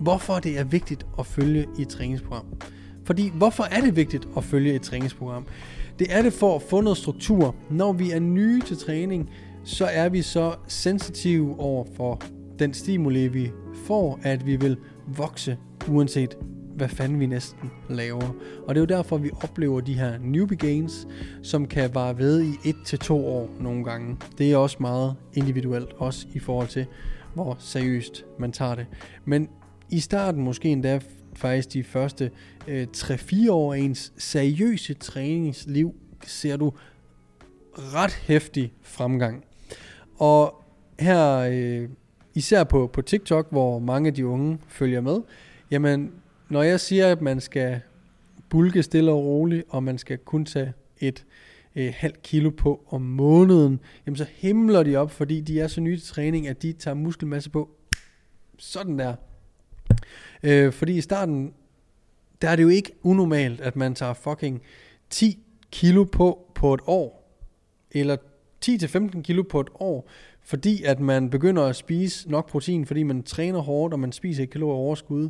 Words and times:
hvorfor 0.00 0.38
det 0.38 0.58
er 0.58 0.64
vigtigt 0.64 1.06
at 1.18 1.26
følge 1.26 1.66
et 1.78 1.88
træningsprogram. 1.88 2.46
Fordi 3.04 3.32
hvorfor 3.34 3.64
er 3.64 3.80
det 3.80 3.96
vigtigt 3.96 4.28
at 4.36 4.44
følge 4.44 4.74
et 4.74 4.82
træningsprogram? 4.82 5.46
Det 5.98 6.06
er 6.10 6.22
det 6.22 6.32
for 6.32 6.56
at 6.56 6.62
få 6.62 6.80
noget 6.80 6.98
struktur. 6.98 7.54
Når 7.70 7.92
vi 7.92 8.10
er 8.10 8.20
nye 8.20 8.60
til 8.60 8.76
træning, 8.76 9.30
så 9.64 9.84
er 9.84 10.08
vi 10.08 10.22
så 10.22 10.54
sensitive 10.66 11.60
over 11.60 11.84
for 11.96 12.20
den 12.58 12.74
stimuli, 12.74 13.28
vi 13.28 13.50
får, 13.86 14.20
at 14.22 14.46
vi 14.46 14.56
vil 14.56 14.76
vokse, 15.06 15.56
uanset 15.88 16.38
hvad 16.78 16.88
fanden 16.88 17.20
vi 17.20 17.26
næsten 17.26 17.70
laver. 17.90 18.34
Og 18.66 18.74
det 18.74 18.76
er 18.76 18.80
jo 18.80 18.96
derfor, 18.98 19.16
vi 19.16 19.30
oplever 19.42 19.80
de 19.80 19.94
her 19.94 20.18
newbie 20.20 20.56
gains, 20.56 21.08
som 21.42 21.66
kan 21.66 21.94
vare 21.94 22.18
ved 22.18 22.42
i 22.42 22.70
1-2 22.70 23.12
år 23.12 23.50
nogle 23.60 23.84
gange. 23.84 24.16
Det 24.38 24.52
er 24.52 24.56
også 24.56 24.76
meget 24.80 25.14
individuelt, 25.34 25.88
også 25.96 26.26
i 26.34 26.38
forhold 26.38 26.68
til, 26.68 26.86
hvor 27.34 27.56
seriøst 27.58 28.24
man 28.38 28.52
tager 28.52 28.74
det. 28.74 28.86
Men 29.24 29.48
i 29.90 30.00
starten 30.00 30.42
måske 30.42 30.68
endda 30.68 31.00
faktisk 31.34 31.72
de 31.72 31.84
første 31.84 32.30
øh, 32.68 32.86
3-4 32.96 33.50
år 33.50 33.74
af 33.74 33.78
ens 33.78 34.12
seriøse 34.18 34.94
træningsliv, 34.94 35.94
ser 36.26 36.56
du 36.56 36.72
ret 37.74 38.12
hæftig 38.12 38.72
fremgang. 38.82 39.44
Og 40.16 40.64
her, 41.00 41.36
øh, 41.38 41.88
især 42.34 42.64
på, 42.64 42.86
på 42.86 43.02
TikTok, 43.02 43.50
hvor 43.50 43.78
mange 43.78 44.08
af 44.08 44.14
de 44.14 44.26
unge 44.26 44.58
følger 44.68 45.00
med, 45.00 45.20
jamen, 45.70 46.12
når 46.48 46.62
jeg 46.62 46.80
siger, 46.80 47.12
at 47.12 47.22
man 47.22 47.40
skal 47.40 47.80
bulke 48.48 48.82
stille 48.82 49.10
og 49.12 49.24
roligt, 49.24 49.64
og 49.68 49.82
man 49.82 49.98
skal 49.98 50.18
kun 50.18 50.44
tage 50.44 50.72
et 50.98 51.24
øh, 51.76 51.92
halvt 51.96 52.22
kilo 52.22 52.50
på 52.50 52.84
om 52.90 53.02
måneden, 53.02 53.80
jamen 54.06 54.16
så 54.16 54.26
himler 54.34 54.82
de 54.82 54.96
op, 54.96 55.10
fordi 55.10 55.40
de 55.40 55.60
er 55.60 55.66
så 55.66 55.80
nye 55.80 55.96
til 55.96 56.06
træning, 56.06 56.48
at 56.48 56.62
de 56.62 56.72
tager 56.72 56.94
muskelmasse 56.94 57.50
på 57.50 57.68
sådan 58.58 58.98
der. 58.98 59.14
Øh, 60.42 60.72
fordi 60.72 60.96
i 60.96 61.00
starten, 61.00 61.52
der 62.42 62.48
er 62.48 62.56
det 62.56 62.62
jo 62.62 62.68
ikke 62.68 62.92
unormalt, 63.02 63.60
at 63.60 63.76
man 63.76 63.94
tager 63.94 64.14
fucking 64.14 64.62
10 65.10 65.38
kilo 65.72 66.04
på 66.04 66.48
på 66.54 66.74
et 66.74 66.80
år, 66.86 67.38
eller 67.90 68.16
10-15 68.66 69.22
kilo 69.22 69.42
på 69.42 69.60
et 69.60 69.68
år, 69.74 70.10
fordi 70.42 70.82
at 70.82 71.00
man 71.00 71.30
begynder 71.30 71.62
at 71.62 71.76
spise 71.76 72.30
nok 72.30 72.50
protein, 72.50 72.86
fordi 72.86 73.02
man 73.02 73.22
træner 73.22 73.58
hårdt, 73.58 73.94
og 73.94 74.00
man 74.00 74.12
spiser 74.12 74.42
et 74.42 74.50
kalorier 74.50 74.76
overskud. 74.76 75.28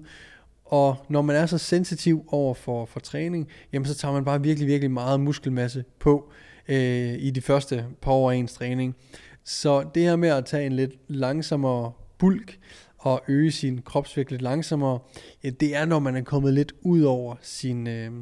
Og 0.64 0.96
når 1.08 1.22
man 1.22 1.36
er 1.36 1.46
så 1.46 1.58
sensitiv 1.58 2.24
over 2.28 2.54
for, 2.54 2.84
for 2.84 3.00
træning, 3.00 3.48
jamen 3.72 3.86
så 3.86 3.94
tager 3.94 4.12
man 4.12 4.24
bare 4.24 4.42
virkelig, 4.42 4.68
virkelig 4.68 4.90
meget 4.90 5.20
muskelmasse 5.20 5.84
på 5.98 6.32
øh, 6.68 7.14
i 7.18 7.30
de 7.30 7.40
første 7.40 7.86
par 8.00 8.12
år 8.12 8.30
af 8.30 8.36
ens 8.36 8.52
træning. 8.52 8.96
Så 9.44 9.90
det 9.94 10.02
her 10.02 10.16
med 10.16 10.28
at 10.28 10.44
tage 10.44 10.66
en 10.66 10.72
lidt 10.72 10.92
langsommere 11.08 11.92
bulk 12.18 12.58
og 12.98 13.22
øge 13.28 13.50
sin 13.52 13.82
kropsvægt 13.82 14.30
lidt 14.30 14.42
langsommere, 14.42 14.98
ja, 15.44 15.50
det 15.50 15.76
er 15.76 15.84
når 15.84 15.98
man 15.98 16.16
er 16.16 16.22
kommet 16.22 16.54
lidt 16.54 16.72
ud 16.80 17.02
over 17.02 17.34
sin, 17.42 17.86
øh, 17.86 18.12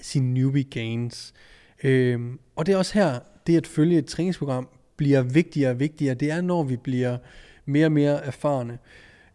sin 0.00 0.34
newbie 0.34 0.64
gains. 0.64 1.34
Øh, 1.84 2.20
og 2.56 2.66
det 2.66 2.72
er 2.72 2.76
også 2.76 2.94
her, 2.94 3.18
det 3.46 3.56
at 3.56 3.66
følge 3.66 3.98
et 3.98 4.06
træningsprogram 4.06 4.68
bliver 4.96 5.22
vigtigere 5.22 5.70
og 5.70 5.80
vigtigere. 5.80 6.14
Det 6.14 6.30
er 6.30 6.40
når 6.40 6.62
vi 6.62 6.76
bliver 6.76 7.18
mere 7.64 7.86
og 7.86 7.92
mere 7.92 8.24
erfarne. 8.24 8.78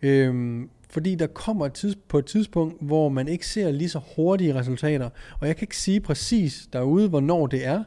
Øh, 0.02 0.62
fordi 0.90 1.16
der 1.16 1.28
kommer 1.28 1.66
et 1.66 1.74
tids, 1.74 1.96
på 1.96 2.20
et 2.20 2.26
tidspunkt, 2.26 2.76
hvor 2.82 3.10
man 3.10 3.28
ikke 3.28 3.48
ser 3.48 3.72
lige 3.72 3.90
så 3.90 4.02
hurtige 4.16 4.56
resultater. 4.56 5.10
Og 5.40 5.48
jeg 5.48 5.56
kan 5.56 5.64
ikke 5.64 5.78
sige 5.78 6.02
præcis 6.02 6.70
derude, 6.74 7.10
hvornår 7.10 7.48
det 7.48 7.66
er, 7.66 7.84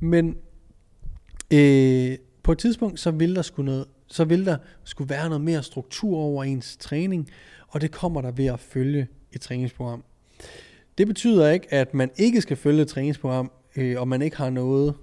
men 0.00 0.36
øh, 1.52 2.18
på 2.42 2.52
et 2.52 2.58
tidspunkt, 2.58 3.00
så 3.00 3.10
vil 3.10 3.36
der 3.36 3.42
skulle 3.42 3.66
noget, 3.66 3.86
så 4.08 4.24
vil 4.24 4.46
der 4.46 4.56
skulle 4.84 5.10
være 5.10 5.28
noget 5.28 5.44
mere 5.44 5.62
struktur 5.62 6.18
over 6.18 6.44
ens 6.44 6.76
træning, 6.76 7.30
og 7.68 7.80
det 7.80 7.90
kommer 7.90 8.22
der 8.22 8.30
ved 8.30 8.46
at 8.46 8.60
følge 8.60 9.08
et 9.32 9.40
træningsprogram. 9.40 10.04
Det 10.98 11.06
betyder 11.06 11.50
ikke, 11.50 11.74
at 11.74 11.94
man 11.94 12.10
ikke 12.16 12.40
skal 12.40 12.56
følge 12.56 12.82
et 12.82 12.88
træningsprogram, 12.88 13.50
øh, 13.76 14.00
og 14.00 14.08
man 14.08 14.22
ikke 14.22 14.36
har 14.36 14.50
noget 14.50 14.94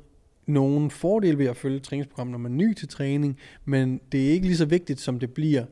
nogen 0.46 0.92
fordel 0.92 1.38
ved 1.38 1.46
at 1.46 1.58
følge 1.58 1.78
et 1.78 1.84
træningsprogram, 1.84 2.28
når 2.28 2.38
man 2.38 2.52
er 2.52 2.56
ny 2.56 2.74
til 2.74 2.88
træning, 2.88 3.40
men 3.66 4.02
det 4.12 4.28
er 4.28 4.32
ikke 4.32 4.46
lige 4.46 4.58
så 4.58 4.66
vigtigt, 4.66 5.00
som 5.00 5.20
det 5.20 5.34
bliver 5.34 5.66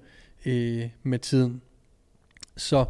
øh, 0.45 0.89
med 1.03 1.19
tiden. 1.19 1.61
Så 2.57 2.85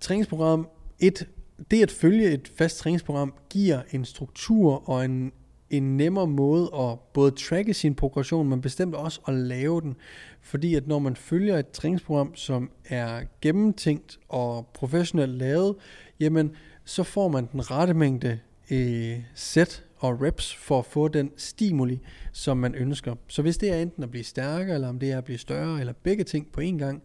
træningsprogram 0.00 0.68
1, 1.00 1.28
det 1.70 1.82
at 1.82 1.90
følge 1.90 2.30
et 2.30 2.52
fast 2.54 2.78
træningsprogram 2.78 3.34
giver 3.50 3.82
en 3.92 4.04
struktur 4.04 4.88
og 4.88 5.04
en, 5.04 5.32
en 5.72 5.96
nemmere 5.96 6.26
måde 6.26 6.70
at 6.74 6.98
både 7.12 7.30
tracke 7.30 7.74
sin 7.74 7.94
progression, 7.94 8.48
men 8.48 8.60
bestemt 8.60 8.94
også 8.94 9.20
at 9.28 9.34
lave 9.34 9.80
den. 9.80 9.94
Fordi 10.40 10.74
at 10.74 10.86
når 10.86 10.98
man 10.98 11.16
følger 11.16 11.58
et 11.58 11.70
træningsprogram, 11.70 12.34
som 12.34 12.70
er 12.84 13.20
gennemtænkt 13.40 14.18
og 14.28 14.66
professionelt 14.74 15.32
lavet, 15.32 15.74
jamen 16.20 16.50
så 16.84 17.02
får 17.02 17.28
man 17.28 17.48
den 17.52 17.70
rette 17.70 17.94
mængde 17.94 18.38
øh, 18.70 19.18
sæt 19.34 19.84
og 19.98 20.22
reps 20.22 20.54
for 20.54 20.78
at 20.78 20.84
få 20.84 21.08
den 21.08 21.30
stimuli, 21.36 22.00
som 22.32 22.56
man 22.56 22.74
ønsker. 22.74 23.14
Så 23.28 23.42
hvis 23.42 23.56
det 23.56 23.72
er 23.72 23.76
enten 23.76 24.02
at 24.02 24.10
blive 24.10 24.24
stærkere, 24.24 24.74
eller 24.74 24.88
om 24.88 24.98
det 24.98 25.12
er 25.12 25.18
at 25.18 25.24
blive 25.24 25.38
større, 25.38 25.80
eller 25.80 25.92
begge 26.02 26.24
ting 26.24 26.52
på 26.52 26.60
én 26.60 26.78
gang, 26.78 27.02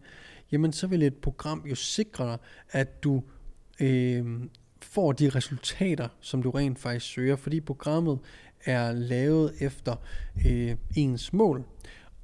jamen 0.52 0.72
så 0.72 0.86
vil 0.86 1.02
et 1.02 1.14
program 1.14 1.64
jo 1.70 1.74
sikre 1.74 2.24
dig, 2.24 2.38
at 2.70 3.02
du 3.04 3.22
øh, 3.80 4.24
får 4.82 5.12
de 5.12 5.28
resultater, 5.28 6.08
som 6.20 6.42
du 6.42 6.50
rent 6.50 6.78
faktisk 6.78 7.06
søger, 7.06 7.36
fordi 7.36 7.60
programmet 7.60 8.18
er 8.64 8.92
lavet 8.92 9.54
efter 9.60 9.96
øh, 10.46 10.76
ens 10.96 11.32
mål. 11.32 11.64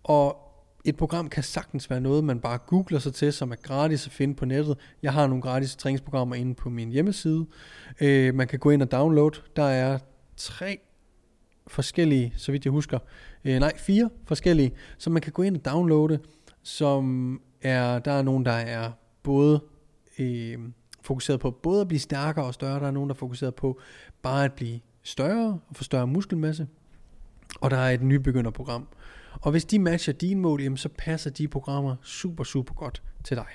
Og 0.05 0.45
et 0.84 0.97
program 0.97 1.28
kan 1.28 1.43
sagtens 1.43 1.91
være 1.91 2.00
noget, 2.00 2.25
man 2.25 2.41
bare 2.41 2.59
googler 2.59 2.99
sig 2.99 3.15
til, 3.15 3.33
som 3.33 3.50
er 3.50 3.56
gratis 3.56 4.06
at 4.06 4.12
finde 4.12 4.34
på 4.34 4.44
nettet. 4.44 4.78
Jeg 5.03 5.12
har 5.12 5.27
nogle 5.27 5.43
gratis 5.43 5.77
træningsprogrammer 5.77 6.34
inde 6.34 6.55
på 6.55 6.71
min 6.71 6.91
hjemmeside. 6.91 7.47
Øh, 8.00 8.34
man 8.34 8.49
kan 8.49 8.59
gå 8.59 8.71
ind 8.71 8.83
og 8.83 8.93
downloade. 8.93 9.41
Der 9.56 9.65
er 9.65 9.99
tre 10.37 10.78
forskellige, 11.67 12.33
så 12.37 12.53
vidt 12.53 12.65
jeg 12.65 12.71
husker. 12.71 12.99
Øh, 13.44 13.59
nej, 13.59 13.73
fire 13.78 14.11
forskellige, 14.27 14.73
som 14.99 15.12
man 15.12 15.23
kan 15.23 15.33
gå 15.33 15.43
ind 15.43 15.56
og 15.56 15.65
downloade, 15.65 16.19
som 16.62 17.41
er, 17.62 17.99
der 17.99 18.12
er 18.12 18.23
nogen, 18.23 18.44
der 18.44 18.53
er 18.53 18.93
både 19.23 19.61
øh, 20.19 20.59
fokuseret 21.03 21.41
på 21.41 21.50
både 21.50 21.81
at 21.81 21.89
blive 21.89 22.00
stærkere 22.00 22.44
og 22.44 22.55
større, 22.55 22.81
der 22.81 22.87
er 22.87 22.91
nogen, 22.91 23.11
der 23.11 23.15
er 23.15 23.19
fokuseret 23.19 23.55
på 23.55 23.81
bare 24.23 24.44
at 24.44 24.53
blive 24.53 24.81
større 25.05 25.59
og 25.69 25.77
få 25.77 25.85
større 25.85 26.07
muskelmasse, 26.07 26.67
og 27.61 27.71
der 27.71 27.77
er 27.77 27.91
et 27.91 28.03
nybegynderprogram. 28.03 28.89
Og 29.41 29.51
hvis 29.51 29.65
de 29.65 29.79
matcher 29.79 30.13
dine 30.13 30.41
mål, 30.41 30.63
jamen, 30.63 30.77
så 30.77 30.89
passer 30.99 31.31
de 31.31 31.49
programmer 31.49 31.97
super, 32.03 32.45
super 32.45 32.75
godt 32.75 33.03
til 33.25 33.37
dig. 33.37 33.47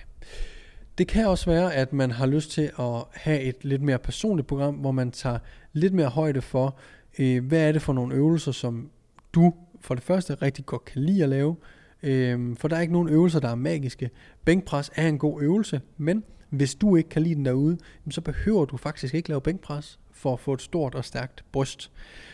Det 0.97 1.07
kan 1.07 1.27
også 1.27 1.45
være, 1.45 1.73
at 1.73 1.93
man 1.93 2.11
har 2.11 2.25
lyst 2.25 2.51
til 2.51 2.71
at 2.79 3.03
have 3.13 3.41
et 3.41 3.65
lidt 3.65 3.81
mere 3.81 3.99
personligt 3.99 4.47
program, 4.47 4.75
hvor 4.75 4.91
man 4.91 5.11
tager 5.11 5.39
lidt 5.73 5.93
mere 5.93 6.09
højde 6.09 6.41
for, 6.41 6.77
øh, 7.19 7.45
hvad 7.45 7.67
er 7.67 7.71
det 7.71 7.81
for 7.81 7.93
nogle 7.93 8.15
øvelser, 8.15 8.51
som 8.51 8.89
du 9.33 9.53
for 9.81 9.95
det 9.95 10.03
første 10.03 10.35
rigtig 10.35 10.65
godt 10.65 10.85
kan 10.85 11.01
lide 11.01 11.23
at 11.23 11.29
lave, 11.29 11.55
Øh, 12.03 12.55
for 12.57 12.67
der 12.67 12.75
er 12.75 12.81
ikke 12.81 12.93
nogen 12.93 13.09
øvelser, 13.09 13.39
der 13.39 13.49
er 13.49 13.55
magiske. 13.55 14.09
Bænkpres 14.45 14.91
er 14.95 15.07
en 15.07 15.17
god 15.17 15.41
øvelse, 15.41 15.81
men 15.97 16.23
hvis 16.49 16.75
du 16.75 16.95
ikke 16.95 17.09
kan 17.09 17.21
lide 17.21 17.35
den 17.35 17.45
derude, 17.45 17.77
så 18.09 18.21
behøver 18.21 18.65
du 18.65 18.77
faktisk 18.77 19.13
ikke 19.13 19.29
lave 19.29 19.41
bænkpres 19.41 19.99
for 20.19 20.33
at 20.33 20.39
få 20.39 20.53
et 20.53 20.61
stort 20.61 20.95
og 20.95 21.05
stærkt 21.05 21.43
bryst. 21.51 21.91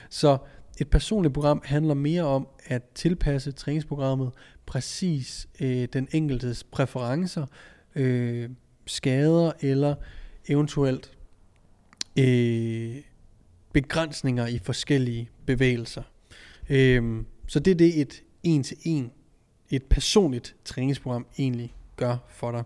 Så 0.09 0.38
et 0.79 0.90
personligt 0.90 1.34
program 1.34 1.62
handler 1.66 1.94
mere 1.94 2.23
om 2.23 2.47
at 2.66 2.84
tilpasse 2.96 3.51
træningsprogrammet 3.51 4.31
præcis 4.66 5.47
øh, 5.59 5.88
den 5.94 6.07
enkeltes 6.12 6.63
præferencer, 6.63 7.46
øh, 7.96 8.49
skader 8.85 9.52
eller 9.61 9.96
eventuelt 10.47 11.11
øh, 12.20 12.96
begrænsninger 13.73 14.47
i 14.47 14.59
forskellige 14.64 15.29
bevægelser. 15.46 16.03
Øh, 16.70 17.23
så 17.47 17.59
det 17.59 17.72
er 17.72 17.76
det 17.76 18.02
et 18.02 18.23
en 18.43 18.64
til 18.64 18.78
en 18.84 19.11
et 19.70 19.84
personligt 19.84 20.55
træningsprogram 20.66 21.26
egentlig 21.40 21.76
gør 21.96 22.17
for 22.29 22.52
dig. 22.52 22.64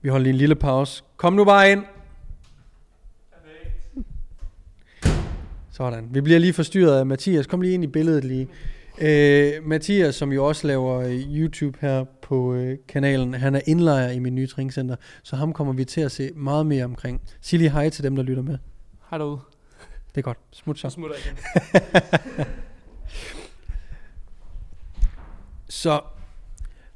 Vi 0.00 0.08
holder 0.08 0.22
lige 0.22 0.32
en 0.32 0.38
lille 0.38 0.56
pause. 0.56 1.02
Kom 1.16 1.32
nu 1.32 1.44
bare 1.44 1.72
ind. 1.72 1.97
Sådan. 5.78 6.08
Vi 6.10 6.20
bliver 6.20 6.38
lige 6.38 6.52
forstyrret 6.52 6.98
af 6.98 7.06
Mathias. 7.06 7.46
Kom 7.46 7.60
lige 7.60 7.74
ind 7.74 7.84
i 7.84 7.86
billedet 7.86 8.24
lige. 8.24 8.48
Øh, 9.00 9.52
Mathias, 9.66 10.14
som 10.14 10.32
jo 10.32 10.46
også 10.46 10.66
laver 10.66 11.00
øh, 11.00 11.12
YouTube 11.12 11.78
her 11.80 12.04
på 12.22 12.54
øh, 12.54 12.78
kanalen, 12.88 13.34
han 13.34 13.54
er 13.54 13.60
indlejer 13.66 14.10
i 14.10 14.18
min 14.18 14.34
nye 14.34 14.46
træningscenter, 14.46 14.96
så 15.22 15.36
ham 15.36 15.52
kommer 15.52 15.72
vi 15.72 15.84
til 15.84 16.00
at 16.00 16.12
se 16.12 16.30
meget 16.36 16.66
mere 16.66 16.84
omkring. 16.84 17.22
Sig 17.40 17.58
lige 17.58 17.70
hej 17.70 17.88
til 17.90 18.04
dem, 18.04 18.16
der 18.16 18.22
lytter 18.22 18.42
med. 18.42 18.58
Hej 19.10 19.18
derude. 19.18 19.40
Det 20.08 20.16
er 20.18 20.22
godt. 20.22 20.38
Smut 20.52 20.78
så. 20.78 20.88
Så 20.88 20.94
smutter 20.94 21.16
igen. 21.16 21.36
Så 25.68 26.00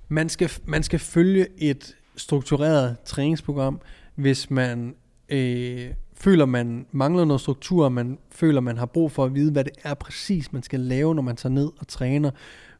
man 0.09 0.29
skal, 0.29 0.51
man 0.65 0.83
skal 0.83 0.99
følge 0.99 1.47
et 1.59 1.97
struktureret 2.17 2.97
træningsprogram, 3.05 3.81
hvis 4.15 4.51
man 4.51 4.95
øh, 5.29 5.91
føler, 6.15 6.47
man 6.47 6.87
mangler 6.93 7.25
noget 7.25 7.41
struktur, 7.41 7.89
man 7.89 8.19
føler, 8.31 8.61
man 8.61 8.79
har 8.79 8.87
brug 8.87 9.13
for 9.13 9.25
at 9.25 9.35
vide, 9.35 9.53
hvad 9.53 9.65
det 9.65 9.73
er 9.85 9.95
præcis, 9.95 10.53
man 10.53 10.63
skal 10.63 10.81
lave, 10.81 11.15
når 11.15 11.23
man 11.23 11.37
tager 11.37 11.53
ned 11.53 11.71
og 11.79 11.89
træner. 11.89 12.31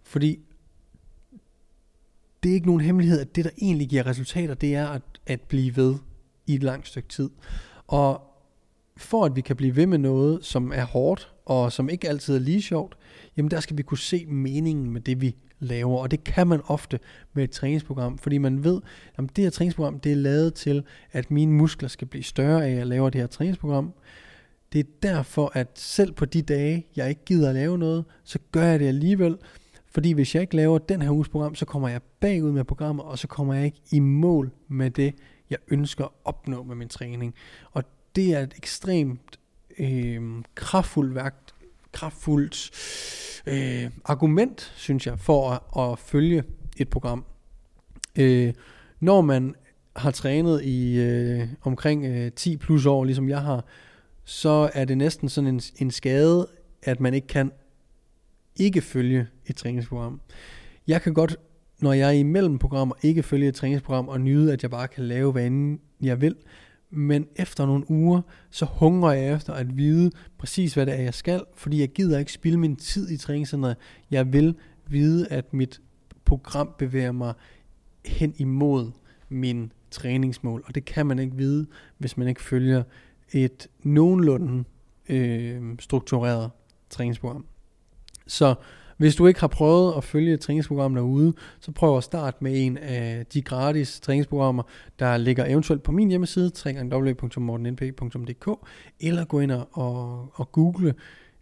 Fordi 0.03 0.39
det 2.43 2.51
er 2.51 2.55
ikke 2.55 2.67
nogen 2.67 2.81
hemmelighed, 2.81 3.21
at 3.21 3.37
det, 3.37 3.45
der 3.45 3.51
egentlig 3.63 3.89
giver 3.89 4.07
resultater, 4.07 4.55
det 4.55 4.75
er 4.75 4.89
at, 4.89 5.03
at 5.27 5.41
blive 5.41 5.77
ved 5.77 5.95
i 6.47 6.55
et 6.55 6.63
langt 6.63 6.89
stykke 6.89 7.09
tid. 7.09 7.31
Og 7.87 8.32
for 9.03 9.25
at 9.25 9.37
vi 9.37 9.41
kan 9.41 9.57
blive 9.57 9.77
ved 9.77 9.87
med 9.87 9.99
noget, 9.99 10.45
som 10.45 10.73
er 10.75 10.85
hårdt, 10.85 11.33
og 11.45 11.73
som 11.73 11.89
ikke 11.89 12.09
altid 12.09 12.35
er 12.35 12.39
lige 12.39 12.63
sjovt, 12.63 12.97
jamen 13.37 13.51
der 13.51 13.61
skal 13.61 13.79
vi 13.79 13.83
kunne 13.83 13.99
se 13.99 14.27
meningen 14.27 14.91
med 14.91 15.01
det, 15.01 15.21
vi 15.21 15.37
laver. 15.59 15.99
Og 15.99 16.11
det 16.11 16.25
kan 16.25 16.47
man 16.47 16.61
ofte 16.67 16.99
med 17.33 17.45
et 17.45 17.51
træningsprogram, 17.51 18.19
fordi 18.19 18.39
man 18.39 18.65
ved, 18.65 18.81
at 19.19 19.25
det 19.37 19.45
her 19.45 19.51
træningsprogram, 19.51 20.01
det 20.01 20.13
er 20.13 20.17
lavet 20.17 20.55
til, 20.55 20.85
at 21.13 21.31
mine 21.31 21.53
muskler 21.53 21.89
skal 21.89 22.09
blive 22.09 22.23
større 22.23 22.67
af, 22.67 22.71
at 22.71 22.77
jeg 22.77 22.87
laver 22.87 23.11
det 23.11 23.21
her 23.21 23.29
træningsprogram. 23.29 23.93
Det 24.73 24.79
er 24.79 24.91
derfor, 25.03 25.51
at 25.55 25.69
selv 25.75 26.13
på 26.13 26.25
de 26.25 26.43
dage, 26.43 26.87
jeg 26.97 27.09
ikke 27.09 27.25
gider 27.25 27.49
at 27.49 27.55
lave 27.55 27.79
noget, 27.79 28.05
så 28.25 28.39
gør 28.53 28.63
jeg 28.63 28.81
det 28.81 28.89
alligevel. 28.89 29.37
Fordi 29.87 30.13
hvis 30.13 30.35
jeg 30.35 30.41
ikke 30.41 30.57
laver 30.57 30.79
den 30.79 31.03
her 31.03 31.11
uges 31.11 31.29
program, 31.29 31.55
så 31.55 31.65
kommer 31.65 31.89
jeg 31.89 32.01
bagud 32.21 32.53
med 32.53 32.65
programmet, 32.65 33.05
og 33.05 33.19
så 33.19 33.27
kommer 33.29 33.55
jeg 33.55 33.65
ikke 33.65 33.81
i 33.93 33.99
mål 33.99 34.51
med 34.69 34.91
det, 34.91 35.15
jeg 35.51 35.59
ønsker 35.69 36.05
at 36.05 36.11
opnå 36.25 36.63
med 36.63 36.77
min 36.77 36.89
træning. 36.89 37.35
Og 37.73 37.85
det 38.17 38.35
er 38.35 38.41
et 38.41 38.55
ekstremt 38.57 39.39
øh, 39.79 40.23
kraftfuldt 40.55 41.15
værk, 41.15 41.35
kraftfuldt 41.93 42.71
øh, 43.47 43.91
argument, 44.05 44.73
synes 44.77 45.07
jeg, 45.07 45.19
for 45.19 45.51
at, 45.51 45.91
at 45.91 45.99
følge 45.99 46.45
et 46.77 46.89
program. 46.89 47.25
Øh, 48.19 48.55
når 49.01 49.21
man 49.21 49.55
har 49.97 50.11
trænet 50.11 50.65
i 50.65 51.01
øh, 51.01 51.49
omkring 51.63 52.07
øh, 52.07 52.33
10 52.33 52.57
plus 52.57 52.87
år, 52.87 53.05
ligesom 53.05 53.29
jeg 53.29 53.41
har, 53.41 53.65
så 54.25 54.71
er 54.75 54.85
det 54.85 54.99
næsten 54.99 55.29
sådan 55.29 55.49
en, 55.49 55.61
en 55.77 55.91
skade, 55.91 56.49
at 56.83 57.01
man 57.01 57.15
ikke 57.15 57.27
kan 57.27 57.53
ikke 58.57 58.81
følge 58.81 59.27
et 59.47 59.57
træningsprogram. 59.57 60.21
Jeg 60.87 61.03
kan 61.03 61.15
godt, 61.15 61.37
når 61.81 61.93
jeg 61.93 62.09
er 62.09 62.13
imellem 62.13 62.59
programmer, 62.59 62.95
ikke 63.03 63.23
følge 63.23 63.49
et 63.49 63.55
træningsprogram 63.55 64.09
og 64.09 64.21
nyde, 64.21 64.53
at 64.53 64.63
jeg 64.63 64.71
bare 64.71 64.89
kan 64.89 65.05
lave, 65.05 65.33
hvad 65.33 65.77
jeg 66.01 66.21
vil. 66.21 66.37
Men 66.95 67.27
efter 67.37 67.67
nogle 67.67 67.91
uger, 67.91 68.21
så 68.51 68.65
hungrer 68.65 69.13
jeg 69.13 69.35
efter 69.35 69.53
at 69.53 69.77
vide 69.77 70.11
præcis, 70.39 70.75
hvad 70.75 70.87
det 70.87 70.95
er, 70.95 71.03
jeg 71.03 71.15
skal, 71.15 71.45
fordi 71.55 71.81
jeg 71.81 71.89
gider 71.89 72.19
ikke 72.19 72.33
spilde 72.33 72.59
min 72.59 72.77
tid 72.77 73.11
i 73.11 73.17
træningscenteret. 73.17 73.77
Jeg 74.11 74.33
vil 74.33 74.55
vide, 74.87 75.29
at 75.29 75.53
mit 75.53 75.81
program 76.25 76.75
bevæger 76.79 77.13
mig 77.13 77.35
hen 78.05 78.35
imod 78.37 78.91
min 79.29 79.73
træningsmål, 79.91 80.63
og 80.67 80.75
det 80.75 80.85
kan 80.85 81.07
man 81.07 81.19
ikke 81.19 81.37
vide, 81.37 81.67
hvis 81.99 82.17
man 82.17 82.29
ikke 82.29 82.43
følger 82.43 82.83
et 83.33 83.69
nogenlunde 83.83 84.65
øh, 85.09 85.63
struktureret 85.79 86.51
træningsprogram. 86.91 87.47
Så 88.27 88.55
hvis 89.03 89.17
du 89.17 89.27
ikke 89.27 89.41
har 89.41 89.47
prøvet 89.47 89.95
at 89.97 90.05
følge 90.05 90.33
et 90.35 90.41
træningsprogram 90.41 90.95
derude, 90.95 91.35
så 91.61 91.73
prøv 91.73 91.97
at 91.97 92.05
starte 92.05 92.37
med 92.41 92.67
en 92.67 92.79
af 92.79 93.27
de 93.27 93.43
gratis 93.43 94.01
træningsprogrammer, 94.01 94.63
der 94.99 95.17
ligger 95.17 95.45
eventuelt 95.47 95.83
på 95.83 95.93
min 95.93 96.09
hjemmeside, 96.09 96.51
www.mortennp.dk, 96.67 98.49
eller 99.01 99.25
gå 99.25 99.41
ind 99.41 99.53
og, 99.53 100.29
og 100.35 100.53
google 100.53 100.95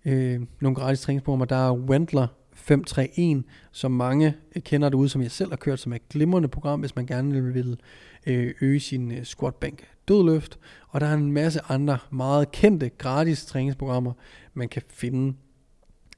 øh, 0.05 0.41
nogle 0.61 0.75
gratis 0.75 1.01
træningsprogrammer. 1.01 1.45
Der 1.45 1.57
er 1.57 1.73
Wendler 1.73 2.27
531, 2.55 3.43
som 3.73 3.93
mange 3.93 4.35
kender 4.59 4.89
derude, 4.89 5.09
som 5.09 5.23
jeg 5.23 5.31
selv 5.31 5.51
har 5.51 5.57
kørt, 5.57 5.81
som 5.81 5.93
er 5.93 5.97
et 5.97 6.09
glimrende 6.09 6.49
program, 6.49 6.81
hvis 6.81 6.97
man 6.97 7.07
gerne 7.07 7.53
vil 7.55 7.81
øh, 8.27 8.55
øge 8.61 8.81
sin 8.81 9.13
øh, 9.13 9.25
squat 9.25 9.55
bank 9.55 9.89
dødløft. 10.09 10.59
Og 10.89 11.01
der 11.01 11.07
er 11.07 11.15
en 11.15 11.33
masse 11.33 11.61
andre 11.69 11.99
meget 12.11 12.53
kendte 12.53 12.89
gratis 12.89 13.45
træningsprogrammer, 13.45 14.13
man 14.55 14.69
kan 14.69 14.83
finde 14.89 15.35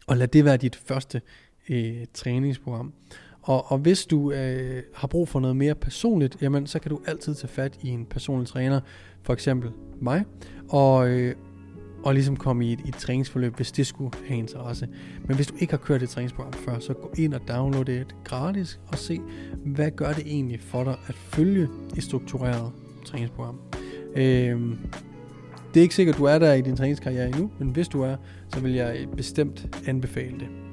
og 0.06 0.16
lad 0.16 0.28
det 0.28 0.44
være 0.44 0.56
dit 0.56 0.76
første 0.76 1.22
øh, 1.68 2.04
træningsprogram. 2.14 2.92
Og, 3.42 3.72
og 3.72 3.78
hvis 3.78 4.06
du 4.06 4.32
øh, 4.32 4.82
har 4.94 5.08
brug 5.08 5.28
for 5.28 5.40
noget 5.40 5.56
mere 5.56 5.74
personligt, 5.74 6.36
jamen 6.42 6.66
så 6.66 6.78
kan 6.78 6.90
du 6.90 7.00
altid 7.06 7.34
tage 7.34 7.48
fat 7.48 7.78
i 7.82 7.88
en 7.88 8.06
personlig 8.06 8.48
træner, 8.48 8.80
for 9.22 9.32
eksempel 9.32 9.70
mig, 10.00 10.24
og, 10.68 11.08
øh, 11.08 11.34
og 12.04 12.14
ligesom 12.14 12.36
komme 12.36 12.66
i 12.66 12.72
et, 12.72 12.80
et 12.88 12.94
træningsforløb, 12.94 13.56
hvis 13.56 13.72
det 13.72 13.86
skulle 13.86 14.10
have 14.26 14.38
interesse. 14.38 14.88
Men 15.24 15.36
hvis 15.36 15.46
du 15.46 15.54
ikke 15.58 15.72
har 15.72 15.78
kørt 15.78 16.02
et 16.02 16.08
træningsprogram 16.08 16.52
før, 16.52 16.78
så 16.78 16.92
gå 16.92 17.12
ind 17.18 17.34
og 17.34 17.40
download 17.48 17.84
det 17.84 18.14
gratis 18.24 18.80
og 18.88 18.98
se, 18.98 19.20
hvad 19.64 19.90
gør 19.90 20.12
det 20.12 20.26
egentlig 20.26 20.60
for 20.60 20.84
dig 20.84 20.96
at 21.06 21.14
følge 21.14 21.68
et 21.96 22.02
struktureret 22.02 22.72
træningsprogram. 23.04 23.60
Øh, 24.16 24.60
det 25.74 25.80
er 25.80 25.82
ikke 25.82 25.94
sikkert, 25.94 26.14
at 26.14 26.18
du 26.18 26.24
er 26.24 26.38
der 26.38 26.52
i 26.52 26.60
din 26.60 26.76
træningskarriere 26.76 27.26
endnu, 27.26 27.50
men 27.58 27.68
hvis 27.68 27.88
du 27.88 28.02
er, 28.02 28.16
så 28.54 28.60
vil 28.60 28.72
jeg 28.72 29.06
bestemt 29.16 29.76
anbefale 29.86 30.38
det. 30.38 30.71